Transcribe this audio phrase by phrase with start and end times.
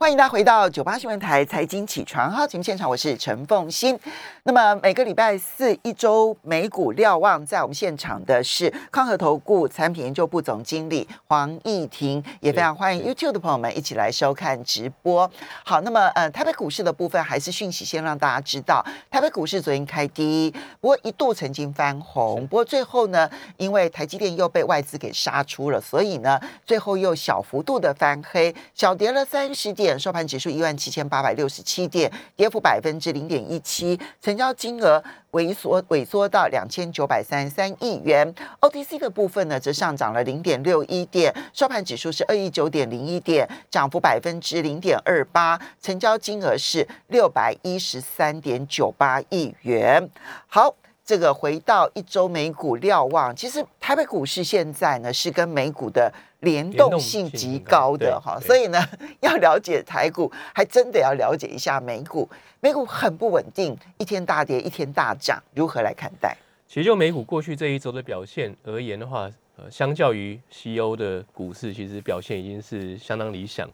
[0.00, 4.00] 欢迎大家回到九八新闻台财经起床哈节目现场，我是陈凤欣。
[4.44, 15.30] 那么每个礼拜四一周美股瞭望，在我们现场的是康和投顾产品研究部总经理黄义婷，也非常欢迎 YouTube 的朋友们一起来收看直播。
[15.66, 23.28] 好，那么呃，台北股市的部分还是讯息先让大家知道，台北股市昨天开低，不过一度曾经翻红，不过最后呢，
[23.58, 29.89] 因为台积电又被外资给杀出了，所以呢，最后又小幅度的翻黑，小跌了三十点。
[29.98, 38.34] 收盘指数一万七千八百六十七点，跌幅百分之零点一七，成交金额萎缩萎缩到两千九百三十三亿元。
[38.60, 50.08] OTC 的部分呢，则上涨了零点六一点，收盘指数是二一九点零一点，涨幅百分之零点二八，成交金额是六百一十三点九八亿元。
[50.46, 50.74] 好。
[51.02, 58.78] 这个回到一周美股瞭望，其实台北股市现在呢是跟美股的联动性极高的哈，所以呢
[59.20, 62.28] 要了解台股，还真的要了解一下美股。
[62.60, 66.36] 美股很不稳定，一天大跌，一天大涨，如何来看待？
[66.66, 73.68] 其实就美股过去这一周的表现而言的话，呃，相较于西欧的股市，其实表现已经是相当理想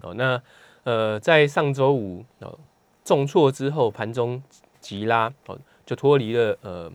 [0.00, 0.14] 哦。
[0.14, 0.40] 那
[0.84, 2.58] 呃，在上周五哦
[3.04, 4.42] 重挫之后，盘中
[4.80, 5.58] 急拉哦。
[5.86, 6.92] 就脱离了呃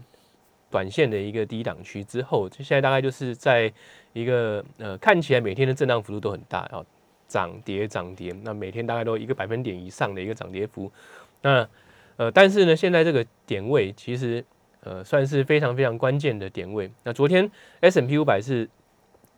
[0.76, 3.72] 短线的一个低档区之后，就现在大概就是在
[4.12, 6.86] 一个呃看起来每天的震荡幅度都很大，然后
[7.30, 10.92] 涨跌涨跌，那每天大概都一个百分点以上的一个涨跌幅。
[11.44, 11.66] 那
[12.18, 14.44] 呃但是呢，现在这个点位其实
[14.81, 16.92] 呃算是非常非常关键的点位。
[17.03, 18.68] 那昨天 S M P 五百是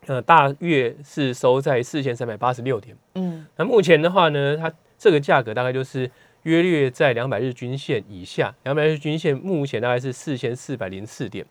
[0.06, 6.10] 呃大约是收在四千三百八十六点，嗯，那目前的话呢，它这个价格大概就是。
[6.44, 11.44] 约略在两百日均线以下，两百日均线目前大概是四千四百零四点，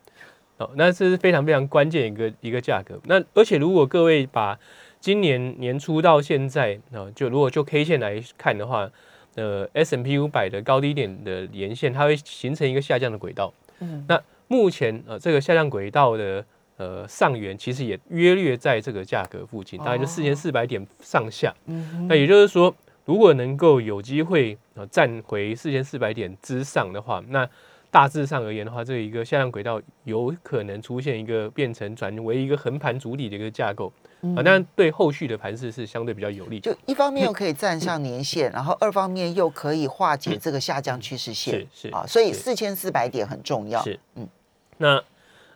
[0.58, 3.00] 哦，那这是非常非常关键一个一个价格。
[3.06, 4.58] 那而且如果各位把
[5.00, 8.90] 今年年初到现在，啊，就如果就 K 线来看的话，
[9.36, 13.54] 呃，S M P 五百的高低点的连线，它会形成一个下降的轨道。
[13.80, 16.44] 嗯，那目前呃这个下降轨道的
[16.78, 21.54] 呃上缘其实也约略在这个价格附近，大概就四千四百点上下。
[21.66, 22.74] 嗯，那也就是说。
[23.08, 27.50] 如果能够有机会呃站回四千四百点之上的话，那
[27.90, 33.92] 大致上而言的话，这一个下降轨道有可能出现一个变成转为一个横盘主体的一个架构
[34.36, 36.60] 啊，但对后续的盘势是相对比较有利。
[36.60, 43.82] 就一方面又可以站上年线，然后二方面又可以化解这个下降趋势线，是是啊，所以四千四百点很重要。
[43.82, 44.28] 是嗯，
[44.78, 45.02] 那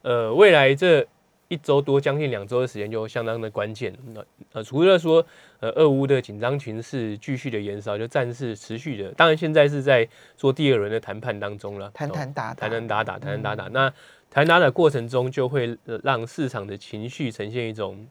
[0.03, 1.05] 呃未来这。
[1.51, 3.93] 一周多将近两周的时间就相当的关键。
[4.13, 5.23] 那呃，除了说
[5.59, 9.11] 呃，俄乌的紧张情势继续的延烧，就战事持续的。
[9.11, 10.07] 当然，现在是在
[10.37, 13.67] 做第二轮的谈判当中了，谈谈打打，谈谈打打，谈谈打打。
[13.67, 13.93] 那
[14.29, 18.07] 谈打的过程中，就会让市场的情绪呈现一种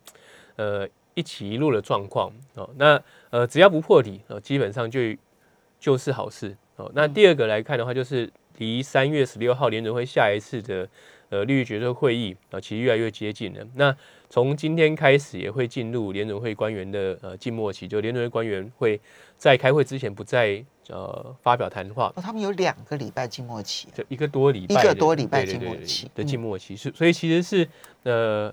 [0.57, 2.69] 呃一起一落的状况哦。
[2.77, 5.01] 那呃，只要不破底哦，基本上就
[5.79, 6.93] 就是好事哦。
[6.95, 10.87] 那第二个来看的话，就是离三月十六号联准会下一次的。
[11.31, 13.65] 呃，利率决策会议啊，其实越来越接近了。
[13.75, 13.97] 那
[14.29, 19.01] 从今天开始，也会进入联准会官员的呃静默期，就联准会官员会
[19.39, 22.13] 在开会之前不再呃发表谈话。
[22.17, 27.69] 哦，他们有两个礼拜静默期，就一个多礼拜，一个多礼拜静默期的静默期是，所以其实是
[28.03, 28.53] 呃，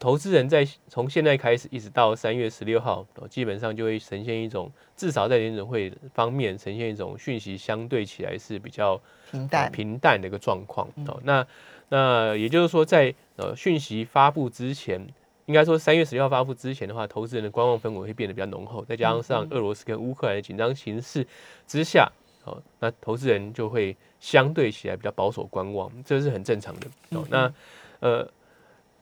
[0.00, 9.00] 投资人在从现在开始一直到三月十六号，基本上就会呈现一种至少在联准会方面呈现一种讯息相对起来是比较
[9.30, 11.20] 平淡平淡的一个状况哦。
[11.22, 11.46] 那
[11.88, 15.06] 那也就是说，在呃讯息发布之前，
[15.46, 18.84] 应该说三月十六号发布之前的话，投资人的观望氛围会变得比较浓厚。
[18.84, 21.24] 再加上俄罗斯跟乌克兰的紧张形势
[21.66, 22.10] 之下，
[22.44, 26.88] 哦，那投资人就会相对起来比较保守观望，这是很正常的。
[27.10, 27.52] 哦，那
[28.00, 28.28] 呃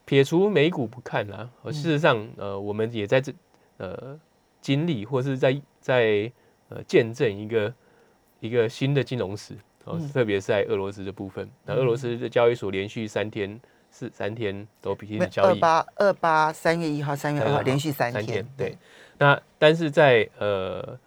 [0.05, 3.33] 撇除美股不看啦，事实上呃我们也在这
[3.79, 4.21] 呃
[4.61, 6.31] 经历或是在在
[6.69, 7.75] 呃见证一个
[8.41, 9.57] 一个新的金融史。
[9.85, 13.61] 哦，特别是在俄罗斯的部分，那俄罗斯的交易所连续三天
[13.93, 15.47] 是三天都平的交易。
[15.47, 18.47] 二八二八三月一号、三月二号连续三天。
[18.57, 18.77] 对，
[19.19, 20.99] 那但是在呃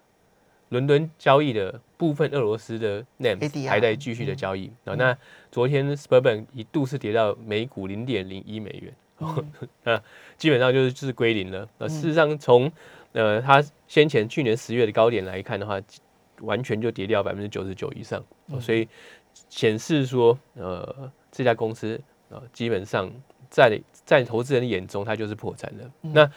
[0.70, 4.72] 伦敦交易的部分，俄罗斯的 name 还在继续的交易。
[4.86, 5.18] 啊，那
[5.52, 8.94] 昨天 s p u r b a n 一度是跌到每股零点零一美元，
[9.84, 10.00] 那
[10.38, 11.68] 基本上就是就是归零了。
[11.80, 12.72] 那事实上，从
[13.14, 15.82] 呃它先前去年十月的高点来看的话。
[16.42, 18.24] 完全就跌掉百分之九十九以上，
[18.60, 18.88] 所以
[19.50, 22.00] 显示说，呃，这家公司
[22.30, 23.12] 啊，基本上
[23.50, 25.92] 在在投资人眼中，它就是破产了。
[26.02, 26.32] 那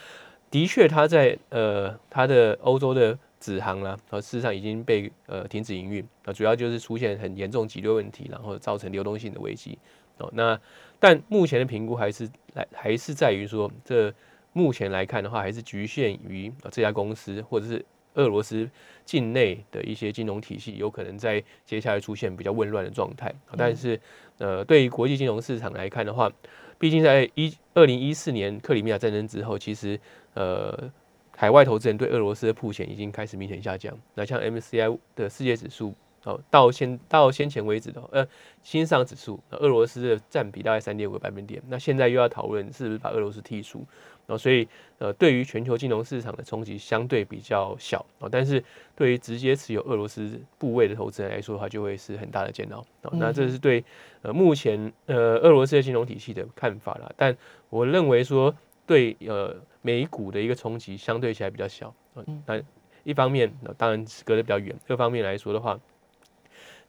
[0.50, 9.78] 的确，它在呃，它的欧洲的子行啦，啊，事实上已经被呃停止营运啊，主要就是出现很严重挤兑问题，然后造成流动性的危机
[10.18, 10.30] 哦。
[10.32, 10.58] 那
[10.98, 14.12] 但目前的评估还是来还是在于说，这
[14.52, 17.84] 目前来看的话，还是局限于这家公司或者是。
[18.14, 18.68] 俄罗斯
[19.04, 23.34] 境内的一些金融体系有可能在接下来出现比较混乱的状态。
[23.56, 24.00] 但是，
[24.38, 26.30] 呃，对于国际金融市场来看的话，
[26.78, 29.98] 毕竟在一二零一四年克里米亚战争之后，其实
[30.34, 30.90] 呃，
[31.36, 33.96] 海外投资人对俄罗斯的铺钱已经开始明显下降。
[34.14, 35.94] 那像 MCI 的世界指数。
[36.24, 38.26] 哦，到先到先前为止的呃，
[38.62, 41.62] 新上指数，俄罗斯的占比大概三点五个百分点。
[41.68, 43.78] 那现在又要讨论是不是把俄罗斯剔除，
[44.26, 44.68] 然后所以
[44.98, 48.62] 呃，对于全球金融市场的冲击相对比较小哦，但是
[48.94, 52.84] 对于直接持有俄罗斯部位的投资人来说的话，就会是很大的煎熬。
[53.02, 53.82] 哦，那这是对
[54.20, 57.10] 呃目前呃俄罗斯的金融体系的看法啦。
[57.16, 57.34] 但
[57.70, 61.94] 我认为说对呃美股的一个冲击相对起来比较小。
[62.16, 62.60] 嗯，那
[63.04, 65.80] 一方面当然隔得比较远，各方面来说的话。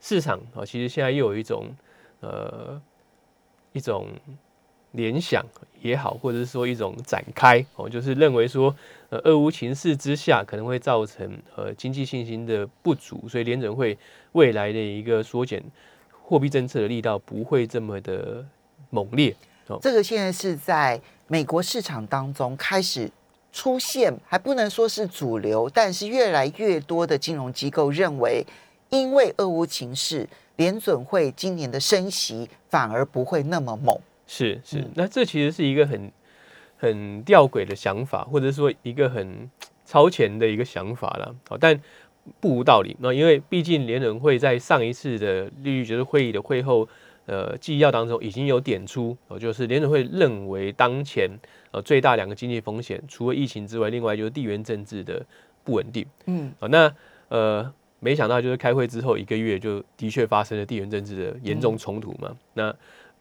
[0.01, 1.67] 市场啊，其实现在又有一种
[2.21, 2.81] 呃
[3.71, 4.07] 一种
[4.93, 5.45] 联想
[5.79, 8.75] 也好，或者是说一种展开哦，就是认为说
[9.09, 13.97] 呃，俄乌情势之下可能会造成呃经济信心的不足，所以联准会
[14.31, 15.63] 未来的一个缩减
[16.23, 18.43] 货币政策的力道不会这么的
[18.89, 19.33] 猛烈。
[19.67, 23.09] 哦，这个现在是在美国市场当中开始
[23.53, 28.43] 出现，还不能说是主流，但是越来越多的金融机构认为。
[28.91, 30.27] 因为俄乌情势，
[30.57, 33.97] 联准会今年的升息反而不会那么猛。
[34.27, 36.11] 是是，那这其实是一个很
[36.77, 39.49] 很吊诡的想法，或者说一个很
[39.85, 41.33] 超前的一个想法了。
[41.47, 41.81] 好，但
[42.41, 42.95] 不无道理。
[42.99, 46.87] 那因为毕竟联准会在上一次的利率决策会议的会后
[47.27, 51.29] 呃纪要当中已经有点出，哦，就是联准会认为当前
[51.71, 55.25] 呃最大两个经济风险，除了疫情之外，另外就是地缘政治的
[55.63, 56.05] 不稳定。
[56.25, 56.93] 嗯，好，那
[57.29, 57.73] 呃。
[58.03, 62.35] 没想到，就是开会之后一个月，就的确发生了地缘政治的严重冲突嘛。
[62.55, 62.75] 那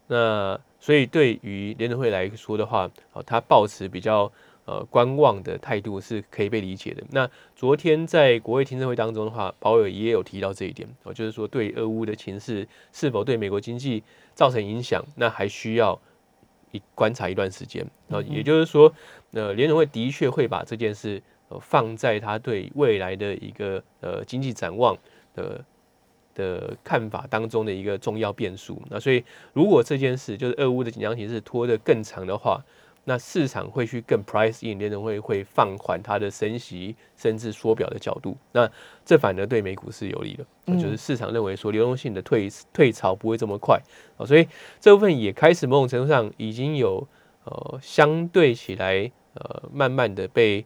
[0.07, 4.29] 那所以对于联储会来说的话，哦，他抱持比较
[4.65, 7.03] 呃观望的态度是可以被理解的。
[7.11, 14.01] 那昨天在国会听证会当中的话，保尔也有提到这一点，哦，就是说对俄乌的情势是否对美国经济
[14.33, 15.97] 造成影响，那还需要
[16.71, 17.85] 一观察一段时间。
[18.07, 18.91] 那也就是说，
[19.33, 21.21] 呃，联储会的确会把这件事。
[21.59, 24.97] 放在他对未来的一个呃经济展望
[25.33, 25.63] 的
[26.33, 28.81] 的看法当中的一个重要变数。
[28.89, 32.63] 那所以，如果这件事就是俄乌的紧张形势拖得更长的话，
[33.03, 38.37] 那市场会去更 price in 联准会会放缓它的升息甚至缩表的角度。
[38.53, 38.69] 那
[39.03, 43.81] 这反而对美股是有利的，就是市场认为说流动性的退退潮不会这么快
[44.17, 44.25] 啊。
[44.25, 44.47] 所以
[44.79, 47.05] 这部分也开始某种程度上已经有
[47.43, 50.65] 呃相对起来呃慢慢的被。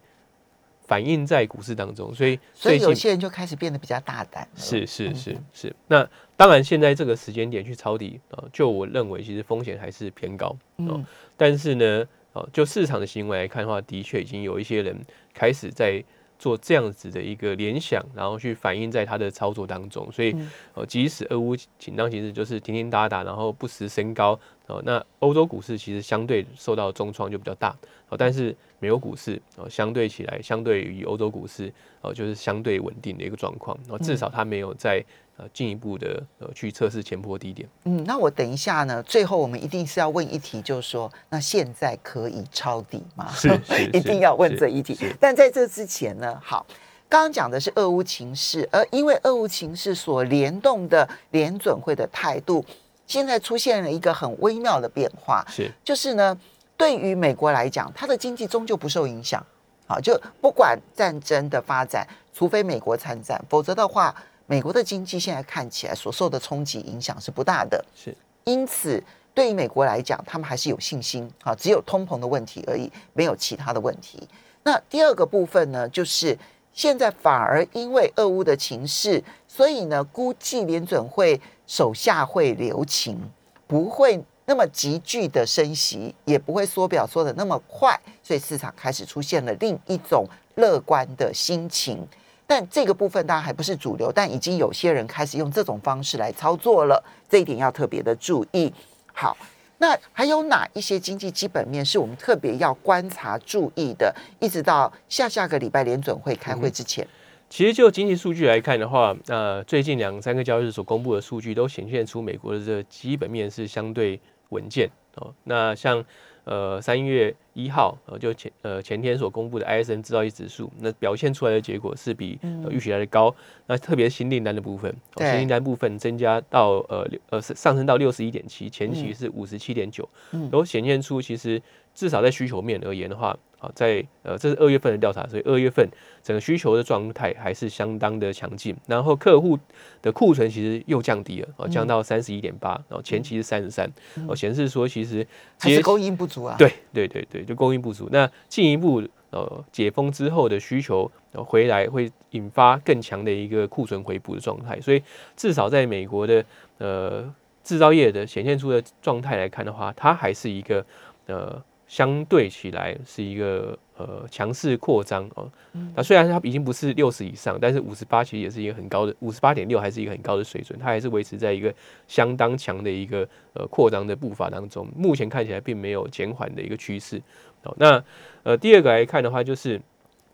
[0.88, 4.48] 反映在股市当中，所以 所以有些人就开始变得比较大胆。
[4.56, 5.76] 是是是是。
[5.88, 10.56] 那当然，现在这个时间点去抄底啊，就我认为其实风险还是偏高。
[10.78, 11.04] 嗯。
[11.36, 14.96] 但是呢，啊，就市场的行为来看的话，的确已经有一些人
[15.34, 16.04] 开始在
[16.38, 20.12] 做这样子的一个联想，然后去反映在他的操作当中。
[20.12, 20.36] 所以，
[20.76, 24.40] 哦，即使俄乌紧张其实就是停停打打，然后不时升高。
[24.68, 27.76] 哦，那欧洲股市其实相对受到重创就比较大。
[28.10, 28.56] 哦，但是。
[28.86, 33.76] 美国股市哦，相对起来，相对于欧洲股市哦，就是相对稳定的一个状况。
[33.90, 35.04] 哦至少它没有在
[35.38, 37.68] 呃进一步的呃去测试前波低点。
[37.86, 43.28] 嗯，那我等一下呢，最后我们一定是要问一题，就是说，那现在可以抄底吗？
[43.34, 43.50] 是，
[43.92, 44.96] 一定要问这一题。
[45.20, 46.64] 但在这之前呢，好，
[47.10, 52.64] 刚刚讲的是俄乌情势，而因为俄乌情势所联动的联准会的态度，
[53.08, 56.38] 现在出现了一个很微妙的变化，是，就是呢。
[56.78, 59.44] 对于美国来讲，它的经济终究不受影响。
[59.88, 64.14] 好，就不管战争的发展，除非美国参战，否则的话，
[64.48, 67.86] 美国的经济现在看起来所受的冲击影响是不大的。
[67.96, 68.16] 是，
[68.46, 69.02] 因此
[69.34, 71.32] 对于美国来讲，他们还是有信心。
[71.44, 74.28] 啊，只有通膨的问题而已，没有其他的问题。
[74.64, 76.36] 那第二个部分呢，就是
[76.74, 83.20] 现在反而因为俄乌的情势，所以呢，估计联准会手下会留情，
[83.68, 84.24] 不会。
[84.48, 92.08] 那么急剧的升息也不会缩表缩的那么快，所以市场开始出现了另一种乐观的心情。
[92.48, 98.72] 但这个部分当然还不是主流，但已经有些人开始用这种方式来操作了，这一点要特别的注意。
[99.12, 99.36] 好，
[99.80, 104.14] 那还有哪一些经济基本面是我们特别要观察注意的？
[104.40, 107.08] 一直到下下个礼拜联准会开会之前，
[107.50, 114.22] 其实就经济数据来看的话，呃，最近两三个交易日所公布的数据都显现出美国的这基本面是相对。
[114.56, 116.04] 文件哦，那像
[116.46, 123.34] 呃三月一号呃就前呃前天所公布的 ISM 制造业指数，那表现出来的结果是比预期来的高。
[123.68, 130.08] 那特别新订单的部分，新订单部分增加到呃呃上升到六十一点七，前期是五十七点九，
[130.52, 131.62] 都显现出其实
[131.94, 133.36] 至少在需求面而言的话，
[133.66, 135.88] 好，在呃这是二月份的调查，所以二月份
[136.22, 138.76] 整个需求的状态还是相当的强劲。
[138.86, 139.58] 然后客户
[140.04, 143.92] 的库存其实又降低了，哦，降到三十一点八，然后前期是三十三，
[144.28, 145.26] 哦，显示说其实
[145.60, 146.56] 还是供应不足啊。
[146.60, 148.08] 对对对对，就供应不足。
[148.12, 154.80] 那进一步呃解封之后的需求回来，会引发更强的一个库存回补的状态。
[154.80, 155.02] 所以
[155.36, 156.46] 至少在美国的
[156.78, 160.86] 呃制造业的显现出的状态来看的话，它还是一个
[161.26, 161.60] 呃。
[161.88, 165.48] 相对起来是一个呃强势扩张哦，
[165.96, 171.74] 那虽然它已经不是六十以上，但是五十八其实也是一个很高的五十八点六，还是一个很高的水准，它还是维持在一个
[172.08, 174.88] 相当强的一个呃扩张的步伐当中。
[174.96, 177.22] 目前看起来并没有减缓的一个趋势。
[177.64, 178.04] 哦，那
[178.44, 179.80] 呃第二个来看的话，就是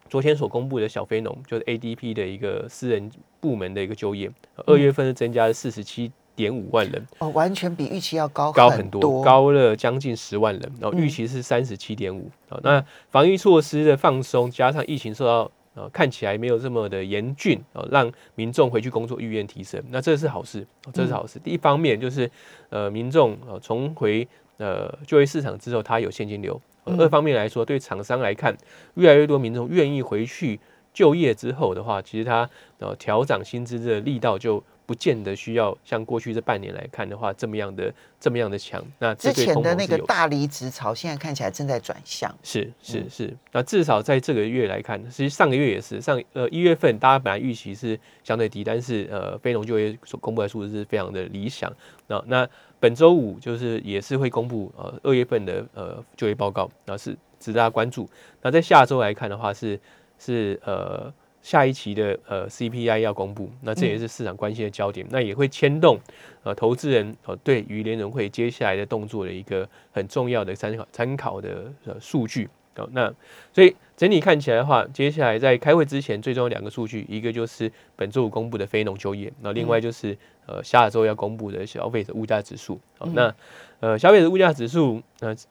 [0.09, 4.31] 昨天所公布的小非农，就是 ADP 的一个私人部门的一个就业，
[4.65, 6.11] 二月份是增加了四十七。
[6.35, 10.71] 点五万人哦，完全比预期要高高很多，高了将近十万人。
[10.79, 12.29] 然后预期是三十七点五。
[12.49, 21.37] 啊，那防疫措施的放松，加上疫情受到呃看起来没有这么的严峻哦，让民众回去工作意愿提升，那这是好事，这是好事。
[21.39, 22.29] 第一方面就是
[22.69, 26.53] 呃民众呃重回呃就业市场之后，他有现金流；
[26.85, 28.55] 二方面来说，对厂商来看，
[28.95, 30.59] 越来越多民众愿意回去
[30.93, 34.63] 就业之后的话，其实他呃调涨薪资的力道就。
[34.91, 38.83] 不见得需要像过去这半年来看的话，这么样的这么样的强。
[38.99, 42.29] 那之前的那个大离职潮，现在看起来正在转向。
[42.43, 43.33] 是是是。
[43.53, 51.71] 那至少在这个月来看，其实上个月也是上呃一月份，大家本来预期是相对低，但是呃非农就业所公布的数字是非常的理想。
[52.07, 52.49] 那那
[52.81, 58.09] 本周五就是也是会公布呃二月份的呃就业报告，那是值得大家关注。
[58.41, 59.79] 那在下周来看的话，是
[60.19, 61.13] 是呃。
[61.41, 65.99] 下一期的呃 CPI 要公布，那这也是市场关心的焦点，那也会牵动
[66.43, 72.87] 呃投资人呃对于联准会接下来的动作的一个很重要的参考参考的呃数据哦。
[72.91, 73.11] 那
[73.51, 82.79] 所以整体看起来的话，接下来在开会之前，最重要两个数据，一个就是本周五公布的非农就业，那另外就是呃下周要公布的消费者物价指数。
[82.99, 83.33] 好，那
[83.79, 85.47] 呃消费者物价指数，呃事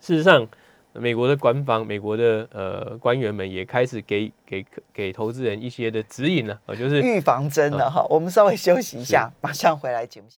[0.00, 0.48] 实上。
[0.94, 8.04] 美国的官方、美国的呃官员们也开始给给给投资人一些的指引了，呃，就是预防针了哈。
[8.10, 10.28] 我们稍微休息一下，马上回来节目。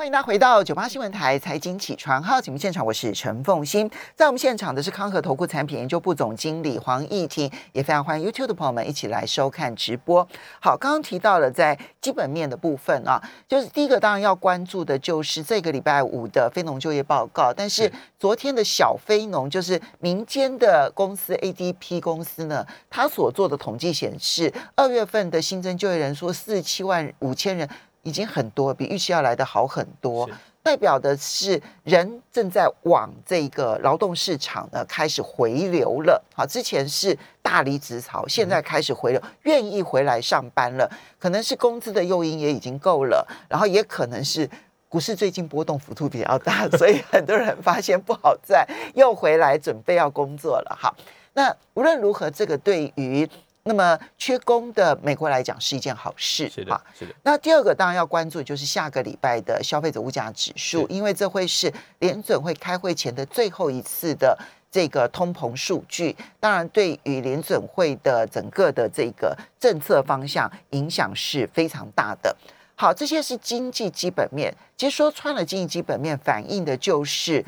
[0.00, 10.26] 欢迎大家回到九八新闻台财经起床号节目现场，我是陈凤欣，在我们现场的是康和投顾产品研究部总经理黄义婷，也非常欢迎 YouTube 的朋友们一起来收看直播。
[10.58, 27.68] 好，刚刚提到了在基本面的部分啊，就是第一个当然要关注的就是这个礼拜五的非农就业报告，但是昨天的小非农就是民间的公司 ADP 公司呢，它所做的统计显示，二月份的新增就业人数四十七万五千人。
[28.02, 30.28] 已经很多，比预期要来的好很多，
[30.62, 36.22] 代表的是人正在往这个劳动市场呢开始回流了。
[36.34, 40.90] 好，之前是大离职潮，现在开始回流，愿意回来上班了。
[41.18, 44.48] 可能是工资的诱因也已经够了，然后也可能是
[44.88, 50.76] 股市最近波动幅度比较大， 所以很多人发现不好赚，又回来准备要工作了。
[50.78, 50.94] 好，
[51.34, 53.28] 那无论如何，这个对于
[53.62, 57.14] 那么缺工的美国来讲是一件好事，是的，是的。
[57.22, 64.36] 那第二个当然要关注就是下个礼拜的消费者物价指数，因为这会是联准会开会前的最后一次的
[64.70, 72.34] 这个通膨数据，当然对于联准会的整个的这个政策方向影响是非常大的。
[72.76, 77.44] 好，这些是经济基本面，其实说穿了，经济基本面反映的就是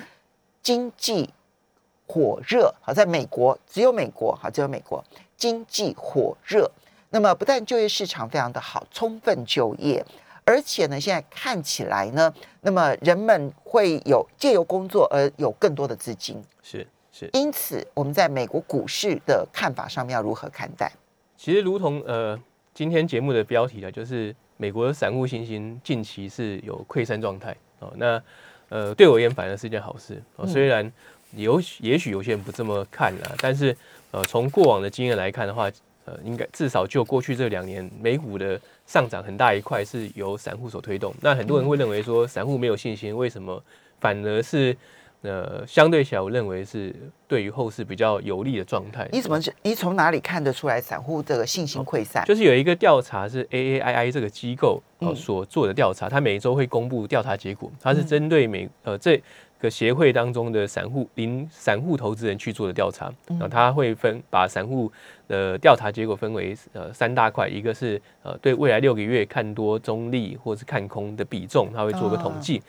[0.63, 1.31] 经济
[2.07, 2.75] 火热。
[2.83, 5.03] 好，在美国只有美国，好，只有美国。
[5.43, 6.71] 经济火热，
[7.11, 10.01] 那么不但就业市场非常的好，充分就业，
[10.45, 17.29] 而且呢，现在看起来呢，那么人们会有借由工作而有更多的资金，是是。
[17.33, 20.93] 因此，我们在美国股市的看法上面要如何看待？
[21.37, 22.41] 其实，如同呃
[22.73, 27.93] 今天节目的标题啊，就是美国的散户信心近期是有溃散状态哦。
[27.97, 28.23] 那
[28.69, 30.47] 呃，对我而言反而是一件好事哦。
[30.47, 30.89] 虽然
[31.33, 33.77] 有也许有些人不这么看啊，但是。
[34.13, 35.71] 呃，从过往的经验来看的话，
[36.05, 41.15] 呃，应该至少就过去这两年，美股的上涨很大一块是由散户所推动。
[41.23, 43.61] 那很多人会认为说，散户没有信心，为什么
[44.01, 44.77] 反而是
[45.23, 46.95] 呃，相对起来，我认为是
[47.27, 49.09] 对于后市比较有利的状态。
[49.13, 52.23] 你怎么你从哪里看得出来散户这个信心溃散？
[52.27, 59.23] 就是有一个调查是 A A I I 这个机构呃所做的调查，它每一周会公布调查结果，它是针对每呃这。
[59.63, 64.91] 个协会当中的散户零散户投资人去做的调查，那，他会分把散户
[65.29, 72.61] 的调查结果分为呃三大块，一个是呃对未来六个月看多中立或是看空的比重，他会做个统计。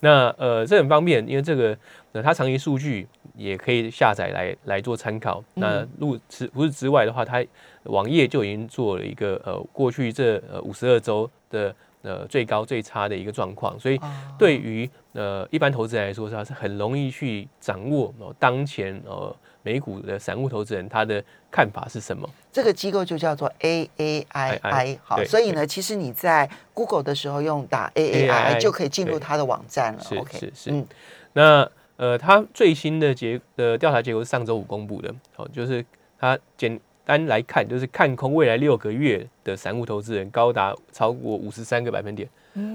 [0.00, 1.74] 那呃这很方便，因为这个
[2.12, 5.42] 呃它长期数据也可以下载来来做参考。
[5.54, 7.42] 那如此不是之外的话，它
[7.84, 11.74] 网页就已经做了一个呃过去这呃五十二周的。
[12.02, 13.98] 呃，最高最差的一个状况，所以
[14.36, 22.28] 对于呃一般投资人来说，它是很容易去掌握哦当前呃美股的散户投资人他的看法是什么。
[22.50, 30.02] 这个机构就叫做 A A I I，好，所以呢，其实你在 Google 的时候用打 A A I 就可以进入他的网站了。
[30.18, 30.70] OK，是是。
[30.72, 30.86] 嗯，
[31.34, 35.84] 那呃，他最新的结的调查结果是上周五公布的，好，就是
[36.18, 36.80] 他简。
[37.04, 42.28] 单来看，就是看空未来六个月的散户投资人高达超过五十三个百分点。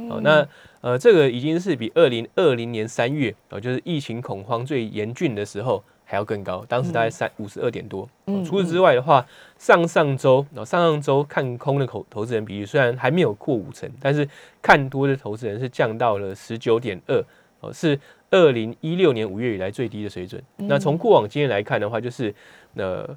[0.10, 0.48] 哦，那
[0.82, 8.10] 呃，这个已经是比二零二零年三月哦，就是疫情恐慌最严峻的时候还要更高，当时大概三五十二点多。
[8.44, 9.24] 除此之外的话，
[9.60, 14.28] 上上周哦，上上周看空的投投资人比例虽然还没有过五成，但是
[14.64, 17.24] 看多的投资人是降到了十九点二
[17.60, 18.00] 哦，是
[18.32, 20.42] 二零一六年五月以来最低的水准。
[20.56, 22.34] 那从过往经验来看的话，就是
[22.74, 23.16] 呃。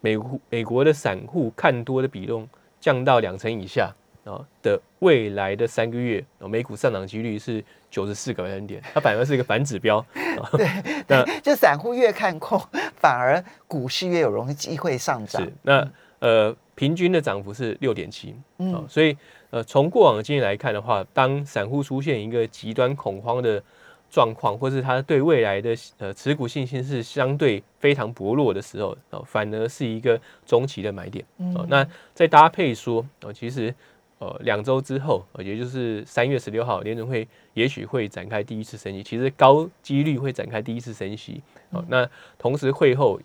[0.00, 0.16] 美
[0.50, 2.48] 美国的散户看多的比重
[2.80, 3.92] 降到两成以下
[4.24, 10.04] 啊的未来的三个月，美股上涨几率是九十四个百分点，它反而是一个反指标。
[10.56, 10.68] 对，
[11.08, 12.60] 那就散户越看空，
[12.96, 15.42] 反而股市越有容易机会上涨。
[15.42, 18.34] 是，那呃，平均的涨幅是六点七。
[18.58, 19.16] 嗯，所以
[19.50, 23.62] 呃，从过往的经验来看的话，当散户出现一个极端恐慌的。
[24.10, 31.24] 状况，或是他对未来的呃持股信心是相对非常薄弱的时候，哦，反而是一个中期的买点。
[31.54, 33.74] 哦，那再搭配说，哦，其实
[34.18, 41.42] 呃两周之后，也就是三月十六号，联准会也许会展开第一次升息，其实高几率会展开第一次升息。
[41.70, 42.08] 哦，那
[42.38, 43.20] 同时会后。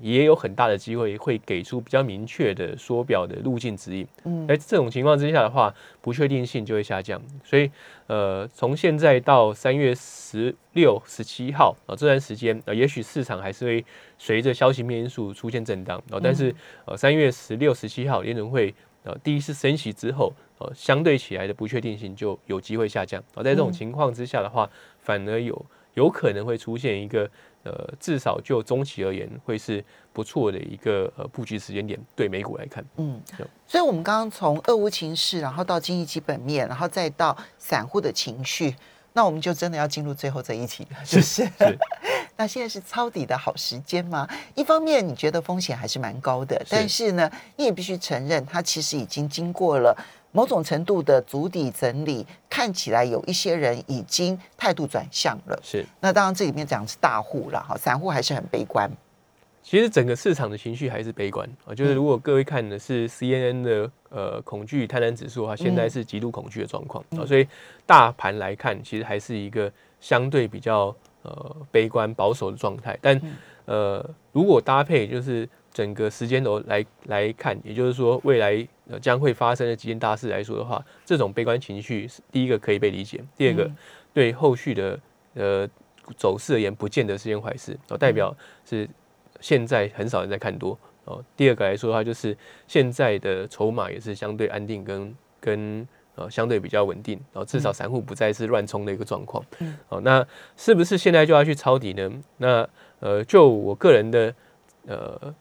[0.00, 4.06] 也有很大的机会会给出比较明确的缩表的路径指引。
[4.24, 7.20] 嗯，在这种情况之下的话，不确定性就会下降。
[7.42, 7.70] 所以，
[8.06, 13.84] 呃，从现在到三月十六、十七号啊这段时间，呃，也许市场还是会
[14.18, 16.02] 随着消息面因素出现震荡。
[16.10, 23.22] 哦，但是呃，三月十六、十七号联准会呃第一次升息之后，呃，相对起来的不确定性就有机会下降。
[23.34, 24.68] 而在这种情况之下的话，
[25.00, 27.30] 反而有有可能会出现一个。
[27.62, 32.00] 呃，至少就中期而言，会是不错的一个呃布局时间点。
[32.16, 33.20] 对美股来看，嗯，
[33.66, 38.74] 所以，我们刚刚从俄乌情势，然后到经济基本面，然后再到散户的情绪，
[39.12, 41.48] 那我们就真的要进入最后这一题了， 是不是？
[42.36, 44.26] 那现在是抄底的好时间吗？
[44.54, 49.94] 一方面，你觉得风险还是蛮高的，但是呢，你也必须承认，它其实已经经过了。
[50.32, 55.58] 某种程度的足底整理，看起来有一些人已经态度转向了。
[55.62, 58.90] 是，那当然这里面讲是大户了哈，散户还是很悲观。
[59.62, 67.46] 其实整个市场的情绪还是悲观啊，就是如果各位看的是 C N N 的呃恐惧贪婪指数的话，现在是极度恐惧的状况啊，所以
[67.86, 72.98] 大盘来看，其实还是一个相对比较呃悲观保守的状态。
[73.02, 73.20] 但
[73.66, 78.66] 呃，如果搭配就是整个时间轴来来看，也就是说未来。
[79.00, 83.70] 将会发生的几件大事来说的话，这种悲观情绪是第一个可以被理解，第二个
[84.12, 84.98] 对后续的
[85.34, 85.68] 呃
[86.16, 88.88] 走势而言，不见得是件坏事哦，代表是
[89.40, 91.24] 现在很少人在看多哦。
[91.36, 99.40] 第二个来说的话，就是现在的筹码也是相对安定跟跟呃相对比较稳定，然后至少散户不再是乱冲的一个状况。
[99.88, 102.10] 哦，那是不是现在就要去抄底呢？
[102.38, 104.34] 那呃，就我个人的
[104.88, 105.32] 呃。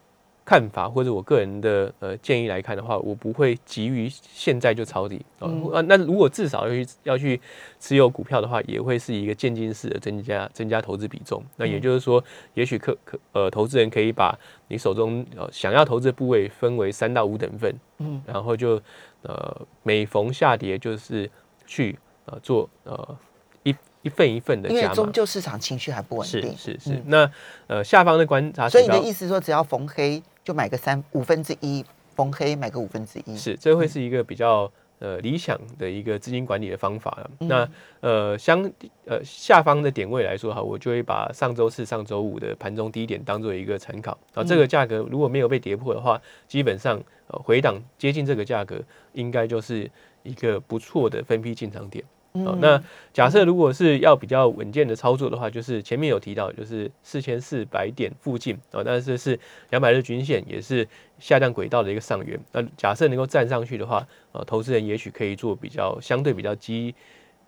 [0.49, 5.47] 看法或者我个人的呃建议来看的话，我不会急于现在就抄底啊。
[5.85, 7.39] 那如果至少要去要去
[7.79, 11.43] 持有股票的话，也会是一个渐进式的增加增加投资比重。
[11.57, 12.23] 那也就是说，
[12.55, 14.35] 也许可可呃投资人可以把
[14.69, 18.81] 你手中呃想要投资的部位分为三到五等份，嗯，然后就
[19.21, 21.29] 呃每逢下跌就是
[21.67, 23.17] 去呃做呃
[23.61, 27.03] 一一份一份的，因为终究市场情绪还不稳定，是是是。
[27.05, 27.29] 那
[27.67, 30.23] 呃下方的观察，所以你的意思说只要逢黑。
[30.49, 31.85] 就买个三五分之一
[32.15, 37.31] 逢黑，买个五分之一，是这会是一个比较呃理想的一个资金管理的方法了。
[37.41, 38.63] 那呃相
[39.05, 44.17] 呃下方的点位来说哈，我就会把上周四、上周五的盘中低点当做一个参考。
[44.33, 48.81] 啊，这个价格如果没有被跌破的话，基本上呃回档接近这个价格，
[49.13, 49.87] 应该就是
[50.23, 52.03] 一个不错的分批进场点。
[52.33, 59.37] 哦，那假设如果是要比较稳健的操作的话，就是前面有提到，就是四千四百点附近哦，但是是
[59.71, 60.87] 两百日均线也是
[61.17, 62.39] 下降轨道的一个上缘。
[62.51, 66.93] 那假设能够站上去的话，呃，投资人也许可以做比较相对比较积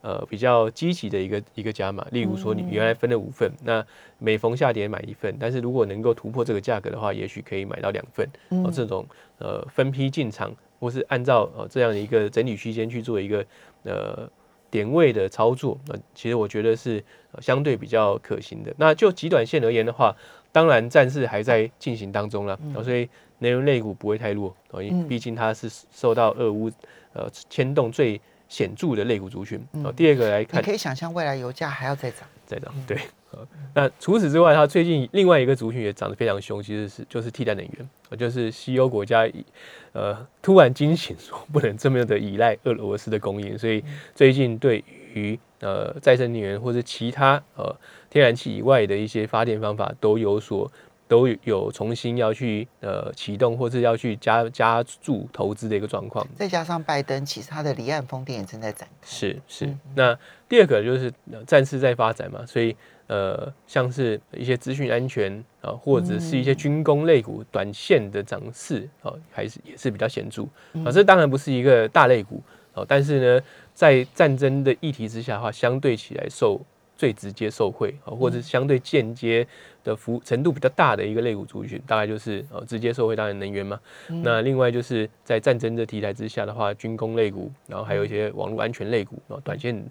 [0.01, 2.05] 呃比较积极的一个一个加码。
[2.11, 3.85] 例如说，你原来分了五份，那
[4.17, 8.27] 每逢下跌买一份，但是如果能够突破这个价格的话，也许可以买到两份。
[8.49, 9.05] 哦，这种
[9.37, 13.45] 呃分批进场，或是按照呃这样的一个整理区间去做一个
[13.83, 14.27] 呃
[14.71, 17.03] 点位的操作，那其实我觉得是
[17.39, 18.73] 相对比较可行的。
[18.77, 20.15] 那就极短线而言的话，
[20.51, 23.07] 当然战事还在进行当中了，所以
[23.39, 26.71] 内容类股不会太弱，因为毕竟它是受到俄乌
[27.13, 29.63] 呃牵动最显著的类股族群。
[29.83, 32.97] 哦，第二个来看，你可以想象未来油价还要再涨，再涨，对。
[33.73, 39.29] 那除此之外，它最近另外一个族群也涨得非常凶，其实是就是替代能源，就是西欧国家
[39.93, 43.83] 呃突然惊醒说不能这么的依赖俄罗斯的供应，所以
[44.15, 47.75] 最近对于呃再生能源或者其他呃
[48.09, 50.71] 天然气以外的一些发电方法都有所。
[51.11, 56.25] 都有重新要去呃启动，或是要去加加注投资的一个状况。
[56.37, 59.05] 再加上拜登，其实他的离岸风电也正在展开。
[59.05, 59.77] 是是。
[59.93, 61.13] 那第二个就是
[61.45, 62.73] 战事在发展嘛，所以
[63.11, 70.43] 呃，像是一些资讯安全啊，或者是一些军工类股，短线的涨势啊，还是也是比较显著
[70.85, 70.89] 啊。
[70.89, 72.41] 这当然不是一个大类股
[72.73, 76.61] 啊，但是呢，在战争的议题之下的话，相对起来受。
[76.97, 79.47] 最直接受惠啊，或者相对间接
[79.83, 83.79] 的幅程度比较大的一个类股族群，大概就是呃直接受惠当然能源嘛。
[84.23, 89.83] 那另外就是在战争的题材之下的话，军工类股，然后还有一些网络安全类股啊，短线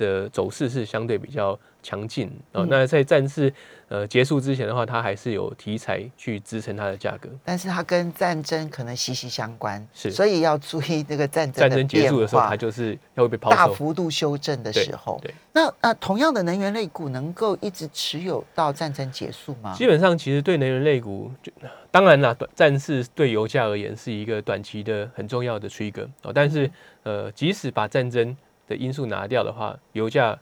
[0.00, 1.56] 的走势是相对比较。
[1.82, 3.50] 强劲哦，那在战事
[3.88, 7.30] 呃结束之前的话，它还是有题材去支撑它的价格。
[7.42, 15.18] 但是它跟战争可能息息相关，是，所以要注意这个战争战争结束的时候，它就是要被抛大幅度修正的时候。
[15.22, 19.74] 对，那呃同样的能源类股能够一直持有到战争结束吗？
[19.74, 21.50] 基本上，其实对能源类股，就
[21.90, 26.30] 当然啦，短战事对油价而言是一个短期的很重要的 trigger 哦。
[26.34, 26.70] 但是
[27.04, 28.36] 呃，即使把战争
[28.70, 30.38] 的因素拿掉的话，油价。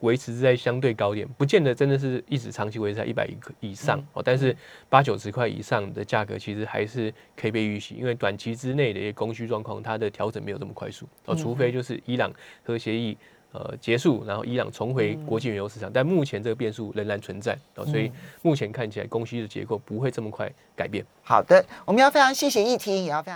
[0.00, 4.22] 维持在相对高点，不见得真的是一直长期维持在一百以以上哦。
[4.24, 4.56] 但是
[4.88, 11.34] 八九十块以上的价格，其实还是可以被预期，因为短期之内的一些供需状况，它的调整没有这么快速哦。
[11.34, 13.18] 除非就是伊朗核协议
[13.52, 17.84] 呃结束，然后伊朗重回国际原油市场，但目前这个变数仍然存在哦。
[17.84, 18.10] 所以
[18.42, 21.04] 目前看起来供需的结构不会这么快改变。
[21.22, 23.32] 好的，我们要非常谢谢议婷，也要非常。